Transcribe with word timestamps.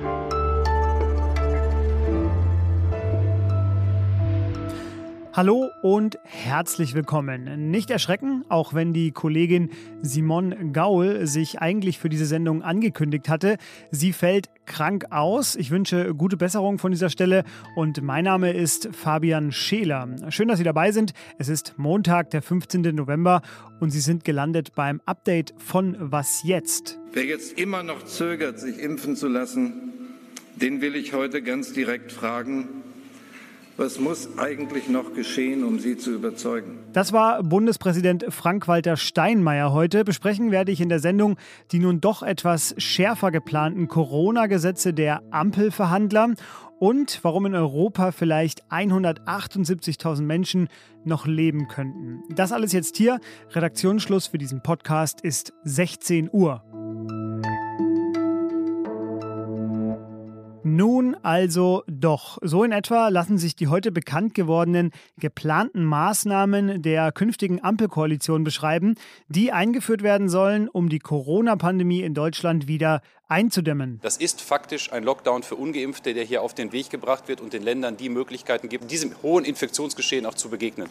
you 0.00 0.31
Hallo 5.34 5.70
und 5.80 6.18
herzlich 6.24 6.92
willkommen. 6.92 7.70
Nicht 7.70 7.90
erschrecken, 7.90 8.44
auch 8.50 8.74
wenn 8.74 8.92
die 8.92 9.12
Kollegin 9.12 9.70
Simone 10.02 10.72
Gaul 10.72 11.26
sich 11.26 11.58
eigentlich 11.58 11.98
für 11.98 12.10
diese 12.10 12.26
Sendung 12.26 12.62
angekündigt 12.62 13.30
hatte. 13.30 13.56
Sie 13.90 14.12
fällt 14.12 14.50
krank 14.66 15.06
aus. 15.08 15.56
Ich 15.56 15.70
wünsche 15.70 16.14
gute 16.14 16.36
Besserung 16.36 16.78
von 16.78 16.92
dieser 16.92 17.08
Stelle 17.08 17.44
und 17.76 18.02
mein 18.02 18.24
Name 18.24 18.52
ist 18.52 18.90
Fabian 18.92 19.52
Scheler. 19.52 20.06
Schön, 20.28 20.48
dass 20.48 20.58
Sie 20.58 20.64
dabei 20.64 20.92
sind. 20.92 21.14
Es 21.38 21.48
ist 21.48 21.78
Montag, 21.78 22.28
der 22.28 22.42
15. 22.42 22.82
November 22.94 23.40
und 23.80 23.88
Sie 23.88 24.00
sind 24.00 24.26
gelandet 24.26 24.74
beim 24.74 25.00
Update 25.06 25.54
von 25.56 25.96
Was 25.98 26.42
jetzt? 26.44 26.98
Wer 27.14 27.24
jetzt 27.24 27.58
immer 27.58 27.82
noch 27.82 28.04
zögert, 28.04 28.60
sich 28.60 28.78
impfen 28.78 29.16
zu 29.16 29.28
lassen, 29.28 29.94
den 30.56 30.82
will 30.82 30.94
ich 30.94 31.14
heute 31.14 31.40
ganz 31.40 31.72
direkt 31.72 32.12
fragen, 32.12 32.82
was 33.82 33.98
muss 33.98 34.38
eigentlich 34.38 34.88
noch 34.88 35.12
geschehen, 35.12 35.64
um 35.64 35.80
Sie 35.80 35.96
zu 35.96 36.12
überzeugen? 36.12 36.78
Das 36.92 37.12
war 37.12 37.42
Bundespräsident 37.42 38.26
Frank-Walter 38.28 38.96
Steinmeier 38.96 39.72
heute. 39.72 40.04
Besprechen 40.04 40.52
werde 40.52 40.70
ich 40.70 40.80
in 40.80 40.88
der 40.88 41.00
Sendung 41.00 41.36
die 41.72 41.80
nun 41.80 42.00
doch 42.00 42.22
etwas 42.22 42.76
schärfer 42.78 43.32
geplanten 43.32 43.88
Corona-Gesetze 43.88 44.94
der 44.94 45.24
Ampelverhandler 45.32 46.34
und 46.78 47.18
warum 47.22 47.46
in 47.46 47.56
Europa 47.56 48.12
vielleicht 48.12 48.64
178.000 48.70 50.22
Menschen 50.22 50.68
noch 51.04 51.26
leben 51.26 51.66
könnten. 51.66 52.22
Das 52.36 52.52
alles 52.52 52.70
jetzt 52.72 52.96
hier. 52.96 53.18
Redaktionsschluss 53.50 54.28
für 54.28 54.38
diesen 54.38 54.62
Podcast 54.62 55.22
ist 55.22 55.52
16 55.64 56.30
Uhr. 56.32 56.62
Nun 60.62 61.11
also 61.22 61.82
doch. 61.86 62.38
So 62.42 62.64
in 62.64 62.72
etwa 62.72 63.08
lassen 63.08 63.38
sich 63.38 63.56
die 63.56 63.68
heute 63.68 63.92
bekannt 63.92 64.34
gewordenen 64.34 64.92
geplanten 65.18 65.84
Maßnahmen 65.84 66.82
der 66.82 67.12
künftigen 67.12 67.62
Ampelkoalition 67.62 68.44
beschreiben, 68.44 68.94
die 69.28 69.52
eingeführt 69.52 70.02
werden 70.02 70.28
sollen, 70.28 70.68
um 70.68 70.88
die 70.88 70.98
Corona-Pandemie 70.98 72.02
in 72.02 72.14
Deutschland 72.14 72.66
wieder 72.66 73.02
einzudämmen. 73.28 73.98
Das 74.02 74.18
ist 74.18 74.42
faktisch 74.42 74.92
ein 74.92 75.04
Lockdown 75.04 75.42
für 75.42 75.56
ungeimpfte, 75.56 76.14
der 76.14 76.24
hier 76.24 76.42
auf 76.42 76.54
den 76.54 76.72
Weg 76.72 76.90
gebracht 76.90 77.28
wird 77.28 77.40
und 77.40 77.52
den 77.52 77.62
Ländern 77.62 77.96
die 77.96 78.08
Möglichkeiten 78.08 78.68
gibt, 78.68 78.90
diesem 78.90 79.14
hohen 79.22 79.44
Infektionsgeschehen 79.44 80.26
auch 80.26 80.34
zu 80.34 80.50
begegnen. 80.50 80.88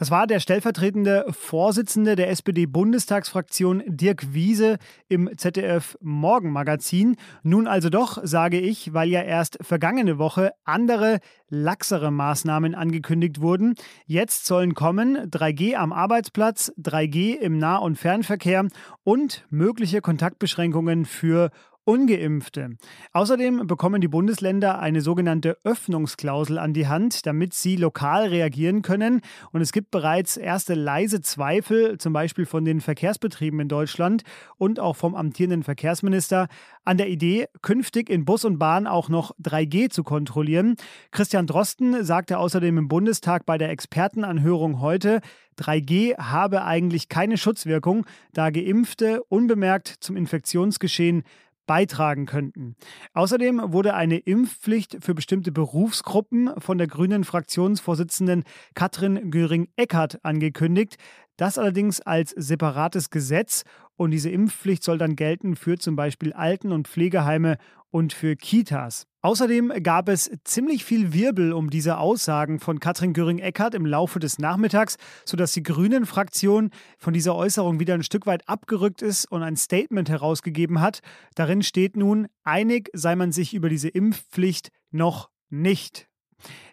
Das 0.00 0.10
war 0.10 0.26
der 0.26 0.40
stellvertretende 0.40 1.26
Vorsitzende 1.28 2.16
der 2.16 2.30
SPD-Bundestagsfraktion 2.30 3.82
Dirk 3.86 4.32
Wiese 4.32 4.78
im 5.08 5.28
ZDF 5.36 5.98
Morgenmagazin. 6.00 7.16
Nun 7.42 7.66
also 7.66 7.90
doch, 7.90 8.18
sage 8.22 8.58
ich, 8.58 8.94
weil 8.94 9.10
ja 9.10 9.20
erst 9.20 9.58
vergangene 9.60 10.16
Woche 10.16 10.52
andere, 10.64 11.18
laxere 11.50 12.10
Maßnahmen 12.10 12.74
angekündigt 12.74 13.42
wurden. 13.42 13.74
Jetzt 14.06 14.46
sollen 14.46 14.72
kommen 14.72 15.18
3G 15.18 15.74
am 15.74 15.92
Arbeitsplatz, 15.92 16.72
3G 16.78 17.36
im 17.36 17.58
Nah- 17.58 17.76
und 17.76 17.96
Fernverkehr 17.96 18.68
und 19.04 19.44
mögliche 19.50 20.00
Kontaktbeschränkungen 20.00 21.04
für 21.04 21.50
Ungeimpfte. 21.90 22.76
Außerdem 23.12 23.66
bekommen 23.66 24.00
die 24.00 24.06
Bundesländer 24.06 24.78
eine 24.78 25.00
sogenannte 25.00 25.56
Öffnungsklausel 25.64 26.56
an 26.56 26.72
die 26.72 26.86
Hand, 26.86 27.26
damit 27.26 27.52
sie 27.52 27.74
lokal 27.74 28.28
reagieren 28.28 28.82
können. 28.82 29.22
Und 29.50 29.60
es 29.60 29.72
gibt 29.72 29.90
bereits 29.90 30.36
erste 30.36 30.74
leise 30.74 31.20
Zweifel, 31.20 31.98
zum 31.98 32.12
Beispiel 32.12 32.46
von 32.46 32.64
den 32.64 32.80
Verkehrsbetrieben 32.80 33.58
in 33.58 33.66
Deutschland 33.66 34.22
und 34.56 34.78
auch 34.78 34.94
vom 34.94 35.16
amtierenden 35.16 35.64
Verkehrsminister, 35.64 36.46
an 36.84 36.96
der 36.96 37.08
Idee, 37.08 37.48
künftig 37.60 38.08
in 38.08 38.24
Bus 38.24 38.44
und 38.44 38.58
Bahn 38.58 38.86
auch 38.86 39.08
noch 39.08 39.32
3G 39.42 39.90
zu 39.90 40.04
kontrollieren. 40.04 40.76
Christian 41.10 41.48
Drosten 41.48 42.04
sagte 42.04 42.38
außerdem 42.38 42.78
im 42.78 42.86
Bundestag 42.86 43.46
bei 43.46 43.58
der 43.58 43.70
Expertenanhörung 43.70 44.80
heute, 44.80 45.22
3G 45.58 46.16
habe 46.16 46.64
eigentlich 46.64 47.08
keine 47.08 47.36
Schutzwirkung, 47.36 48.06
da 48.32 48.50
Geimpfte 48.50 49.22
unbemerkt 49.24 49.88
zum 50.00 50.16
Infektionsgeschehen 50.16 51.24
beitragen 51.70 52.26
könnten. 52.26 52.74
Außerdem 53.12 53.62
wurde 53.66 53.94
eine 53.94 54.18
Impfpflicht 54.18 54.96
für 55.04 55.14
bestimmte 55.14 55.52
Berufsgruppen 55.52 56.50
von 56.58 56.78
der 56.78 56.88
grünen 56.88 57.22
Fraktionsvorsitzenden 57.22 58.42
Katrin 58.74 59.30
Göring-Eckardt 59.30 60.18
angekündigt. 60.24 60.96
Das 61.40 61.56
allerdings 61.56 62.02
als 62.02 62.34
separates 62.36 63.08
Gesetz 63.08 63.62
und 63.96 64.10
diese 64.10 64.28
Impfpflicht 64.28 64.84
soll 64.84 64.98
dann 64.98 65.16
gelten 65.16 65.56
für 65.56 65.78
zum 65.78 65.96
Beispiel 65.96 66.34
Alten- 66.34 66.70
und 66.70 66.86
Pflegeheime 66.86 67.56
und 67.88 68.12
für 68.12 68.36
Kitas. 68.36 69.06
Außerdem 69.22 69.72
gab 69.82 70.10
es 70.10 70.30
ziemlich 70.44 70.84
viel 70.84 71.14
Wirbel 71.14 71.54
um 71.54 71.70
diese 71.70 71.96
Aussagen 71.96 72.60
von 72.60 72.78
Katrin 72.78 73.14
Göring-Eckardt 73.14 73.74
im 73.74 73.86
Laufe 73.86 74.18
des 74.18 74.38
Nachmittags, 74.38 74.98
sodass 75.24 75.52
die 75.52 75.62
Grünen-Fraktion 75.62 76.68
von 76.98 77.14
dieser 77.14 77.34
Äußerung 77.34 77.80
wieder 77.80 77.94
ein 77.94 78.02
Stück 78.02 78.26
weit 78.26 78.46
abgerückt 78.46 79.00
ist 79.00 79.24
und 79.24 79.42
ein 79.42 79.56
Statement 79.56 80.10
herausgegeben 80.10 80.82
hat. 80.82 81.00
Darin 81.36 81.62
steht 81.62 81.96
nun, 81.96 82.28
einig 82.44 82.90
sei 82.92 83.16
man 83.16 83.32
sich 83.32 83.54
über 83.54 83.70
diese 83.70 83.88
Impfpflicht 83.88 84.68
noch 84.90 85.30
nicht. 85.48 86.09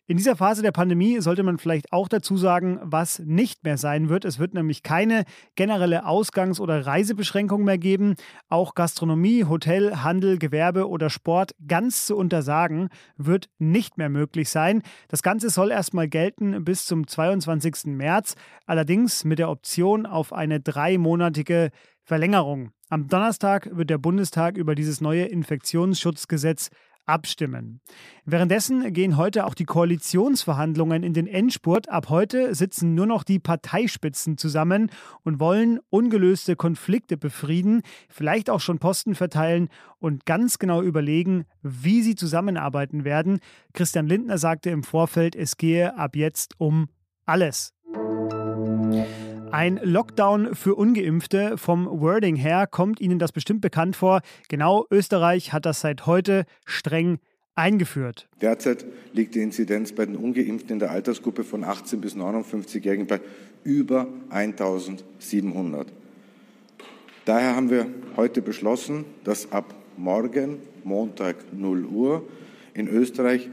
In 0.10 0.16
dieser 0.16 0.38
Phase 0.38 0.62
der 0.62 0.72
Pandemie 0.72 1.20
sollte 1.20 1.44
man 1.44 1.58
vielleicht 1.58 1.92
auch 1.92 2.08
dazu 2.08 2.38
sagen, 2.38 2.80
was 2.82 3.20
nicht 3.20 3.66
mehr 3.66 3.78
sein 3.78 4.08
wird. 4.08 4.24
Es 4.24 4.40
wird 4.40 4.54
nämlich 4.54 4.82
keine 4.82 5.26
generelle 5.56 6.06
Ausgangs- 6.06 6.62
oder 6.62 6.86
Reisebeschränkung 6.86 7.66
mehr 7.66 7.78
geben. 7.78 8.16
Auch 8.48 8.74
Gastronomie, 8.74 9.44
Hotel, 9.44 9.98
Handel, 9.98 10.40
Gewerbe 10.40 10.88
oder 10.88 11.10
Sport 11.10 11.56
ganz 11.68 12.06
zu 12.06 12.16
untersagen 12.16 12.88
wird 13.18 13.50
nicht 13.60 13.98
mehr 13.98 14.08
möglich 14.08 14.50
sein. 14.50 14.82
Das 15.10 15.24
Ganze 15.24 15.50
soll 15.50 15.72
erstmal 15.72 16.08
gelten 16.08 16.64
bis 16.64 16.86
zum 16.86 17.06
22. 17.06 17.88
März, 17.88 18.36
allerdings 18.66 19.26
mit 19.26 19.40
der 19.40 19.50
Option 19.50 20.06
auf 20.06 20.32
eine 20.32 20.62
dreimonatige 20.62 21.70
Verlängerung. 22.06 22.72
Am 22.90 23.10
Donnerstag 23.10 23.70
wird 23.74 23.90
der 23.90 23.98
Bundestag 23.98 24.56
über 24.56 24.74
dieses 24.74 25.02
neue 25.02 25.26
Infektionsschutzgesetz 25.26 26.70
abstimmen. 27.08 27.80
Währenddessen 28.26 28.94
gehen 28.94 29.18
heute 29.18 29.46
auch 29.46 29.54
die 29.54 29.66
Koalitionsverhandlungen 29.66 31.04
in 31.04 31.14
den 31.14 31.26
Endspurt. 31.26 31.90
Ab 31.90 32.10
heute 32.10 32.54
sitzen 32.54 32.94
nur 32.94 33.06
noch 33.06 33.24
die 33.24 33.40
Parteispitzen 33.40 34.38
zusammen 34.38 34.92
und 35.24 35.40
wollen 35.40 35.80
ungelöste 35.90 36.56
Konflikte 36.56 37.18
befrieden, 37.18 37.82
vielleicht 38.10 38.50
auch 38.50 38.60
schon 38.60 38.80
Posten 38.80 39.16
verteilen 39.16 39.70
und 40.00 40.26
ganz 40.26 40.60
genau 40.60 40.82
überlegen, 40.82 41.46
wie 41.62 42.02
sie 42.02 42.16
zusammenarbeiten 42.16 43.04
werden. 43.04 43.40
Christian 43.74 44.08
Lindner 44.08 44.38
sagte 44.38 44.70
im 44.70 44.84
Vorfeld, 44.84 45.36
es 45.36 45.58
gehe 45.58 45.98
ab 45.98 46.16
jetzt 46.16 46.60
um 46.60 46.90
alles. 47.26 47.74
Ein 49.52 49.80
Lockdown 49.82 50.56
für 50.56 50.76
ungeimpfte 50.76 51.58
vom 51.58 51.86
Wording 51.86 52.36
her 52.36 52.68
kommt 52.68 53.00
Ihnen 53.00 53.18
das 53.18 53.32
bestimmt 53.32 53.62
bekannt 53.62 53.96
vor. 53.96 54.22
Genau, 54.50 54.86
Österreich 54.92 55.54
hat 55.54 55.66
das 55.66 55.82
seit 55.82 56.06
heute 56.06 56.46
streng 56.66 57.20
eingeführt. 57.56 58.28
Derzeit 58.42 58.86
liegt 59.14 59.36
die 59.36 59.42
Inzidenz 59.42 59.94
bei 59.94 60.06
den 60.06 60.16
ungeimpften 60.16 60.74
in 60.74 60.80
der 60.80 60.92
Altersgruppe 60.92 61.44
von 61.44 61.64
18 61.64 62.02
bis 62.02 62.16
59-Jährigen 62.16 63.08
bei 63.08 63.22
über 63.64 64.08
1700. 64.30 65.88
Daher 67.26 67.56
haben 67.56 67.70
wir 67.70 67.88
heute 68.16 68.42
beschlossen, 68.42 69.06
dass 69.24 69.52
ab 69.52 69.74
morgen, 69.98 70.60
Montag 70.84 71.38
0 71.54 71.86
Uhr, 71.86 72.24
in 72.74 72.88
Österreich 72.88 73.50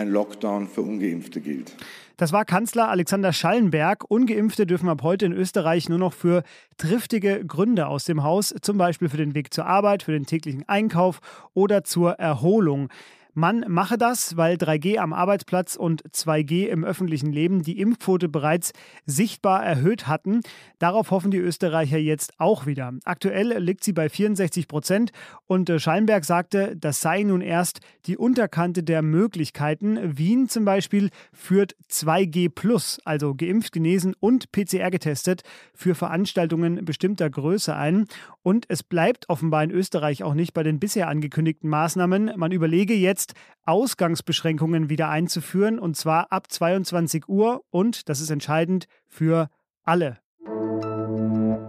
ein 0.00 0.08
Lockdown 0.08 0.66
für 0.66 0.80
ungeimpfte 0.82 1.40
gilt. 1.40 1.76
Das 2.16 2.32
war 2.32 2.44
Kanzler 2.44 2.88
Alexander 2.88 3.32
Schallenberg. 3.32 4.10
Ungeimpfte 4.10 4.66
dürfen 4.66 4.88
ab 4.88 5.02
heute 5.02 5.26
in 5.26 5.32
Österreich 5.32 5.88
nur 5.88 5.98
noch 5.98 6.12
für 6.12 6.42
triftige 6.76 7.44
Gründe 7.46 7.86
aus 7.86 8.04
dem 8.04 8.22
Haus, 8.22 8.54
zum 8.62 8.78
Beispiel 8.78 9.08
für 9.08 9.16
den 9.16 9.34
Weg 9.34 9.54
zur 9.54 9.66
Arbeit, 9.66 10.02
für 10.02 10.12
den 10.12 10.26
täglichen 10.26 10.68
Einkauf 10.68 11.20
oder 11.54 11.84
zur 11.84 12.12
Erholung. 12.12 12.88
Man 13.34 13.64
mache 13.68 13.96
das, 13.96 14.36
weil 14.36 14.56
3G 14.56 14.98
am 14.98 15.12
Arbeitsplatz 15.12 15.76
und 15.76 16.02
2G 16.10 16.66
im 16.66 16.84
öffentlichen 16.84 17.32
Leben 17.32 17.62
die 17.62 17.80
Impfquote 17.80 18.28
bereits 18.28 18.72
sichtbar 19.06 19.64
erhöht 19.64 20.06
hatten. 20.08 20.40
Darauf 20.78 21.10
hoffen 21.10 21.30
die 21.30 21.38
Österreicher 21.38 21.98
jetzt 21.98 22.32
auch 22.38 22.66
wieder. 22.66 22.92
Aktuell 23.04 23.58
liegt 23.58 23.84
sie 23.84 23.92
bei 23.92 24.08
64 24.08 24.66
Prozent 24.66 25.12
und 25.46 25.70
äh, 25.70 25.78
Schallenberg 25.78 26.24
sagte, 26.24 26.76
das 26.76 27.00
sei 27.00 27.22
nun 27.22 27.40
erst 27.40 27.80
die 28.06 28.16
Unterkante 28.16 28.82
der 28.82 29.02
Möglichkeiten. 29.02 29.98
Wien 30.18 30.48
zum 30.48 30.64
Beispiel 30.64 31.10
führt 31.32 31.76
2G 31.90 32.48
plus, 32.48 32.98
also 33.04 33.34
geimpft, 33.34 33.72
genesen 33.72 34.14
und 34.18 34.50
PCR 34.52 34.90
getestet, 34.90 35.42
für 35.74 35.94
Veranstaltungen 35.94 36.84
bestimmter 36.84 37.30
Größe 37.30 37.74
ein. 37.76 38.06
Und 38.42 38.64
es 38.68 38.82
bleibt 38.82 39.28
offenbar 39.28 39.62
in 39.62 39.70
Österreich 39.70 40.22
auch 40.22 40.34
nicht 40.34 40.54
bei 40.54 40.62
den 40.62 40.80
bisher 40.80 41.08
angekündigten 41.08 41.68
Maßnahmen. 41.68 42.32
Man 42.36 42.52
überlege 42.52 42.94
jetzt, 42.94 43.19
Ausgangsbeschränkungen 43.64 44.88
wieder 44.88 45.08
einzuführen, 45.08 45.78
und 45.78 45.96
zwar 45.96 46.32
ab 46.32 46.50
22 46.50 47.28
Uhr 47.28 47.62
und, 47.70 48.08
das 48.08 48.20
ist 48.20 48.30
entscheidend, 48.30 48.86
für 49.06 49.48
alle. 49.84 50.18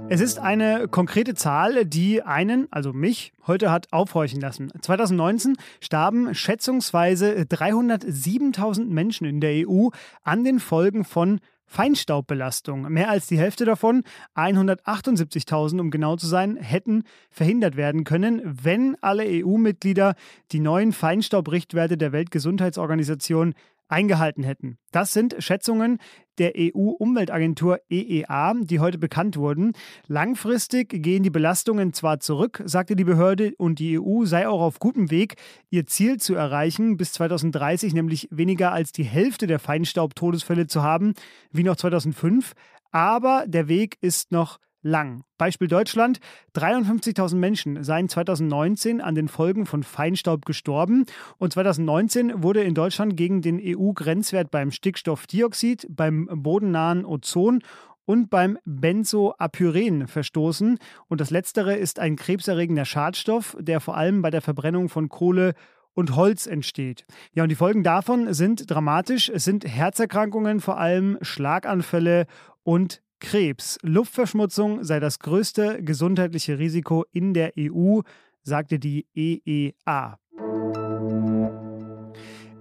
Es 0.09 0.19
ist 0.19 0.39
eine 0.39 0.89
konkrete 0.89 1.35
Zahl, 1.35 1.85
die 1.85 2.21
einen, 2.21 2.67
also 2.69 2.91
mich, 2.91 3.31
heute 3.47 3.71
hat 3.71 3.87
aufhorchen 3.93 4.41
lassen. 4.41 4.69
2019 4.81 5.55
starben 5.79 6.35
schätzungsweise 6.35 7.31
307.000 7.43 8.87
Menschen 8.87 9.25
in 9.25 9.39
der 9.39 9.69
EU 9.69 9.87
an 10.23 10.43
den 10.43 10.59
Folgen 10.59 11.05
von 11.05 11.39
Feinstaubbelastung. 11.71 12.81
Mehr 12.91 13.09
als 13.09 13.27
die 13.27 13.37
Hälfte 13.37 13.63
davon, 13.63 14.03
178.000 14.35 15.79
um 15.79 15.89
genau 15.89 16.17
zu 16.17 16.27
sein, 16.27 16.57
hätten 16.57 17.03
verhindert 17.29 17.77
werden 17.77 18.03
können, 18.03 18.41
wenn 18.43 18.97
alle 18.99 19.23
EU-Mitglieder 19.25 20.15
die 20.51 20.59
neuen 20.59 20.91
Feinstaubrichtwerte 20.91 21.97
der 21.97 22.11
Weltgesundheitsorganisation 22.11 23.53
eingehalten 23.91 24.43
hätten. 24.43 24.77
Das 24.91 25.13
sind 25.13 25.35
Schätzungen 25.39 25.99
der 26.37 26.53
EU-Umweltagentur 26.57 27.79
EEA, 27.89 28.53
die 28.61 28.79
heute 28.79 28.97
bekannt 28.97 29.37
wurden. 29.37 29.73
Langfristig 30.07 30.89
gehen 31.03 31.23
die 31.23 31.29
Belastungen 31.29 31.93
zwar 31.93 32.19
zurück, 32.19 32.63
sagte 32.65 32.95
die 32.95 33.03
Behörde, 33.03 33.53
und 33.57 33.79
die 33.79 33.99
EU 33.99 34.25
sei 34.25 34.47
auch 34.47 34.61
auf 34.61 34.79
gutem 34.79 35.11
Weg, 35.11 35.35
ihr 35.69 35.85
Ziel 35.85 36.17
zu 36.17 36.33
erreichen, 36.33 36.97
bis 36.97 37.13
2030 37.13 37.93
nämlich 37.93 38.27
weniger 38.31 38.71
als 38.71 38.91
die 38.91 39.03
Hälfte 39.03 39.45
der 39.45 39.59
Feinstaubtodesfälle 39.59 40.67
zu 40.67 40.81
haben, 40.81 41.13
wie 41.51 41.63
noch 41.63 41.75
2005. 41.75 42.53
Aber 42.91 43.45
der 43.47 43.67
Weg 43.67 43.97
ist 44.01 44.31
noch 44.31 44.59
lang. 44.81 45.23
Beispiel 45.37 45.67
Deutschland. 45.67 46.19
53.000 46.55 47.35
Menschen 47.35 47.83
seien 47.83 48.09
2019 48.09 49.01
an 49.01 49.15
den 49.15 49.27
Folgen 49.27 49.65
von 49.65 49.83
Feinstaub 49.83 50.45
gestorben 50.45 51.05
und 51.37 51.53
2019 51.53 52.43
wurde 52.43 52.63
in 52.63 52.73
Deutschland 52.73 53.17
gegen 53.17 53.41
den 53.41 53.59
EU-Grenzwert 53.61 54.51
beim 54.51 54.71
Stickstoffdioxid, 54.71 55.87
beim 55.89 56.27
bodennahen 56.31 57.05
Ozon 57.05 57.61
und 58.05 58.29
beim 58.29 58.57
Benzoapyren 58.65 60.07
verstoßen. 60.07 60.79
Und 61.07 61.21
das 61.21 61.29
letztere 61.29 61.75
ist 61.75 61.99
ein 61.99 62.15
krebserregender 62.15 62.85
Schadstoff, 62.85 63.55
der 63.59 63.79
vor 63.79 63.95
allem 63.95 64.21
bei 64.21 64.29
der 64.29 64.41
Verbrennung 64.41 64.89
von 64.89 65.09
Kohle 65.09 65.53
und 65.93 66.15
Holz 66.15 66.47
entsteht. 66.47 67.05
Ja, 67.33 67.43
und 67.43 67.49
die 67.49 67.55
Folgen 67.55 67.83
davon 67.83 68.33
sind 68.33 68.69
dramatisch. 68.69 69.29
Es 69.29 69.43
sind 69.43 69.65
Herzerkrankungen, 69.65 70.61
vor 70.61 70.77
allem 70.77 71.17
Schlaganfälle 71.21 72.27
und 72.63 73.01
Krebs. 73.21 73.77
Luftverschmutzung 73.83 74.83
sei 74.83 74.99
das 74.99 75.19
größte 75.19 75.81
gesundheitliche 75.81 76.59
Risiko 76.59 77.05
in 77.13 77.33
der 77.33 77.53
EU, 77.57 78.01
sagte 78.43 78.79
die 78.79 79.05
EEA. 79.15 80.17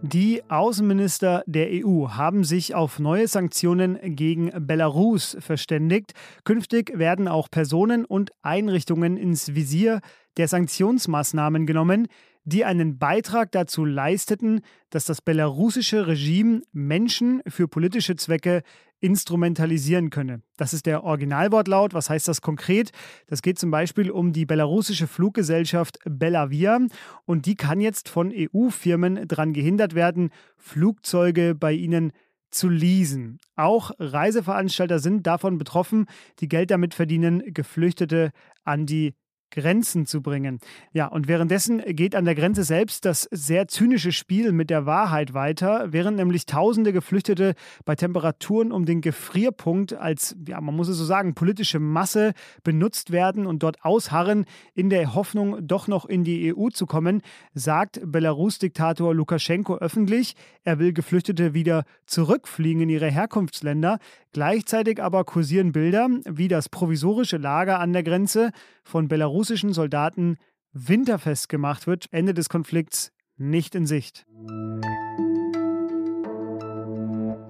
Die 0.03 0.43
Außenminister 0.49 1.43
der 1.47 1.69
EU 1.85 2.09
haben 2.09 2.45
sich 2.45 2.75
auf 2.75 2.99
neue 2.99 3.29
Sanktionen 3.29 3.99
gegen 4.17 4.51
Belarus 4.67 5.37
verständigt. 5.41 6.13
Künftig 6.45 6.99
werden 6.99 7.29
auch 7.29 7.51
Personen 7.51 8.05
und 8.05 8.31
Einrichtungen 8.43 9.17
ins 9.17 9.55
Visier 9.55 10.01
der 10.39 10.49
Sanktionsmaßnahmen 10.49 11.67
genommen, 11.67 12.09
die 12.45 12.65
einen 12.65 12.99
Beitrag 12.99 13.53
dazu 13.53 13.85
leisteten, 13.85 14.63
dass 14.89 15.05
das 15.05 15.21
belarussische 15.21 16.07
Regime 16.07 16.63
Menschen 16.73 17.43
für 17.47 17.69
politische 17.69 18.17
Zwecke 18.17 18.63
instrumentalisieren 19.01 20.11
könne. 20.11 20.43
Das 20.57 20.73
ist 20.73 20.87
der 20.87 21.05
Originalwortlaut. 21.05 21.95
Was 21.95 22.11
heißt 22.11 22.29
das 22.29 22.43
konkret? 22.43 22.91
Das 23.27 23.43
geht 23.43 23.59
zum 23.59 23.71
Beispiel 23.71 24.11
um 24.11 24.33
die 24.33 24.47
belarussische 24.47 25.07
Fluggesellschaft 25.07 25.99
Belavia 26.05 26.79
und 27.25 27.47
die 27.47 27.57
kann 27.57 27.81
jetzt 27.81 28.09
von 28.09 28.33
EU-Firmen 28.35 29.27
daran 29.27 29.53
gehindert 29.53 29.95
werden, 29.95 30.31
Flugzeuge 30.57 31.55
bei 31.55 31.73
ihnen 31.73 32.13
zu 32.51 32.69
leasen. 32.69 33.39
Auch 33.57 33.93
Reiseveranstalter 33.99 34.99
sind 34.99 35.27
davon 35.27 35.59
betroffen, 35.59 36.07
die 36.41 36.49
Geld 36.49 36.71
damit 36.71 36.95
verdienen, 36.95 37.43
Geflüchtete 37.55 38.33
an 38.65 38.87
die 38.87 39.15
Grenzen 39.51 40.07
zu 40.07 40.23
bringen. 40.23 40.59
Ja, 40.93 41.07
und 41.07 41.29
währenddessen 41.29 41.83
geht 41.95 42.15
an 42.15 42.25
der 42.25 42.35
Grenze 42.35 42.65
selbst 42.65 43.05
das 43.05 43.29
sehr 43.31 43.69
zynische 43.69 44.13
Spiel 44.13 44.53
mit 44.53 44.71
der 44.71 44.87
Wahrheit 44.87 45.35
weiter, 45.35 45.93
während 45.93 46.17
nämlich 46.17 46.47
tausende 46.47 46.93
Geflüchtete 46.93 47.55
bei 47.85 47.97
Temperaturen 47.97 48.73
um 48.73 48.87
den 48.87 49.01
Gefrierpunkt 49.01 49.93
als, 49.93 50.37
ja, 50.47 50.61
man 50.61 50.77
muss 50.77 50.89
es 50.89 50.99
so 50.99 51.05
sagen, 51.05 51.35
politische 51.35 51.79
Masse 51.79 52.33
benutzt 52.63 53.11
werden 53.11 53.47
und 53.47 53.63
dort 53.63 53.85
ausharren, 53.85 54.45
in 54.75 54.91
der 54.91 55.15
Hoffnung, 55.15 55.67
doch 55.67 55.89
noch 55.89 56.05
in 56.05 56.25
die 56.25 56.55
EU 56.55 56.69
zu 56.69 56.87
kommen, 56.87 57.23
sagt 57.55 58.01
Belarus-Diktator 58.05 59.15
Lukaschenko 59.15 59.77
öffentlich, 59.77 60.35
er 60.65 60.79
will 60.79 60.93
Geflüchtete 60.93 61.55
wieder 61.55 61.85
zurückfliegen 62.07 62.83
in 62.83 62.89
ihre 62.89 63.11
Herkunftsländer. 63.11 63.99
Gleichzeitig 64.33 65.03
aber 65.03 65.25
kursieren 65.25 65.73
Bilder, 65.73 66.09
wie 66.25 66.49
das 66.49 66.69
provisorische 66.69 67.37
Lager 67.37 67.81
an 67.81 67.93
der 67.93 68.03
Grenze 68.03 68.53
von 68.85 69.09
belarussischen 69.41 69.73
Soldaten 69.73 70.37
winterfest 70.75 71.49
gemacht 71.49 71.87
wird. 71.87 72.07
Ende 72.11 72.35
des 72.35 72.51
Konflikts 72.51 73.11
nicht 73.39 73.75
in 73.75 73.87
Sicht. 73.87 74.27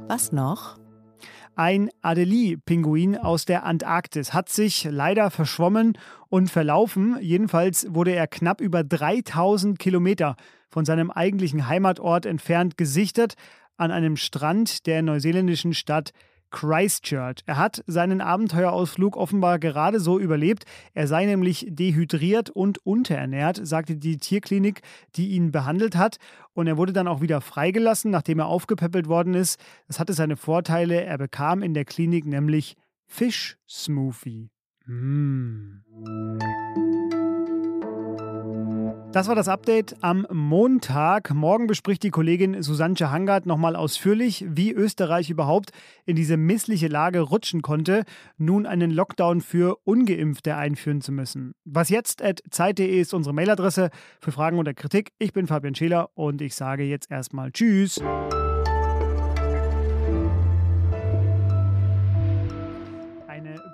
Was 0.06 0.30
noch? 0.30 0.78
Ein 1.56 1.90
Adelie-Pinguin 2.00 3.16
aus 3.16 3.44
der 3.44 3.64
Antarktis 3.64 4.32
hat 4.32 4.48
sich 4.48 4.84
leider 4.84 5.32
verschwommen 5.32 5.98
und 6.28 6.48
verlaufen. 6.48 7.18
Jedenfalls 7.20 7.92
wurde 7.92 8.12
er 8.12 8.28
knapp 8.28 8.60
über 8.60 8.84
3000 8.84 9.76
Kilometer 9.80 10.36
von 10.68 10.84
seinem 10.84 11.10
eigentlichen 11.10 11.66
Heimatort 11.66 12.24
entfernt 12.24 12.76
gesichtet 12.76 13.34
an 13.76 13.90
einem 13.90 14.16
Strand 14.16 14.86
der 14.86 15.02
neuseeländischen 15.02 15.74
Stadt 15.74 16.12
Christchurch. 16.50 17.38
Er 17.46 17.56
hat 17.56 17.82
seinen 17.86 18.20
Abenteuerausflug 18.20 19.16
offenbar 19.16 19.58
gerade 19.58 20.00
so 20.00 20.18
überlebt. 20.18 20.64
Er 20.94 21.06
sei 21.06 21.26
nämlich 21.26 21.66
dehydriert 21.68 22.50
und 22.50 22.78
unterernährt, 22.84 23.66
sagte 23.66 23.96
die 23.96 24.18
Tierklinik, 24.18 24.82
die 25.16 25.30
ihn 25.30 25.52
behandelt 25.52 25.96
hat. 25.96 26.16
Und 26.52 26.66
er 26.66 26.76
wurde 26.76 26.92
dann 26.92 27.08
auch 27.08 27.20
wieder 27.20 27.40
freigelassen, 27.40 28.10
nachdem 28.10 28.40
er 28.40 28.46
aufgepäppelt 28.46 29.08
worden 29.08 29.34
ist. 29.34 29.60
Das 29.86 29.98
hatte 29.98 30.12
seine 30.12 30.36
Vorteile. 30.36 31.02
Er 31.04 31.18
bekam 31.18 31.62
in 31.62 31.74
der 31.74 31.84
Klinik 31.84 32.26
nämlich 32.26 32.76
Fischsmoothie. 33.06 34.50
Mmh. 34.86 35.82
Das 39.12 39.26
war 39.26 39.34
das 39.34 39.48
Update 39.48 39.96
am 40.02 40.24
Montag. 40.30 41.34
Morgen 41.34 41.66
bespricht 41.66 42.04
die 42.04 42.10
Kollegin 42.10 42.62
Susanne 42.62 42.94
Hangard 43.10 43.44
nochmal 43.44 43.74
ausführlich, 43.74 44.44
wie 44.48 44.70
Österreich 44.70 45.30
überhaupt 45.30 45.72
in 46.06 46.14
diese 46.14 46.36
missliche 46.36 46.86
Lage 46.86 47.18
rutschen 47.18 47.60
konnte, 47.60 48.04
nun 48.38 48.66
einen 48.66 48.92
Lockdown 48.92 49.40
für 49.40 49.78
Ungeimpfte 49.82 50.54
einführen 50.54 51.00
zu 51.00 51.10
müssen. 51.10 51.54
Was 51.64 51.88
jetzt 51.88 52.22
at 52.22 52.40
zeit.de 52.50 53.00
ist 53.00 53.12
unsere 53.12 53.34
Mailadresse 53.34 53.90
für 54.20 54.30
Fragen 54.30 54.60
oder 54.60 54.74
Kritik. 54.74 55.10
Ich 55.18 55.32
bin 55.32 55.48
Fabian 55.48 55.74
Scheler 55.74 56.10
und 56.14 56.40
ich 56.40 56.54
sage 56.54 56.84
jetzt 56.84 57.10
erstmal 57.10 57.50
Tschüss. 57.50 58.00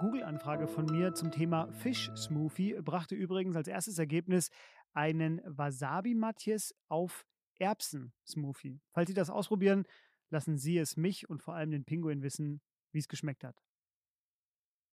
Google-Anfrage 0.06 0.68
von 0.68 0.86
mir 0.86 1.14
zum 1.14 1.30
Thema 1.30 1.68
Fisch-Smoothie 1.72 2.80
brachte 2.82 3.14
übrigens 3.14 3.56
als 3.56 3.66
erstes 3.66 3.98
Ergebnis 3.98 4.50
einen 4.96 5.40
Wasabi-Matjes 5.44 6.74
auf 6.88 7.26
Erbsen-Smoothie. 7.58 8.80
Falls 8.92 9.08
Sie 9.08 9.14
das 9.14 9.30
ausprobieren, 9.30 9.84
lassen 10.30 10.58
Sie 10.58 10.78
es 10.78 10.96
mich 10.96 11.28
und 11.28 11.42
vor 11.42 11.54
allem 11.54 11.70
den 11.70 11.84
Pinguin 11.84 12.22
wissen, 12.22 12.60
wie 12.92 12.98
es 12.98 13.08
geschmeckt 13.08 13.44
hat. 13.44 13.65